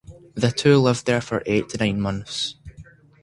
[0.33, 2.55] The two lived there for eight to nine months.